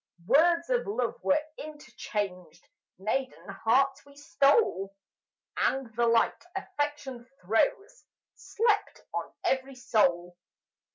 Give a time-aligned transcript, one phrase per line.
[0.25, 2.67] Words of love were interchanged,
[2.97, 4.95] Maiden hearts we stole;
[5.57, 10.35] And the light affection throws Slept on every soul.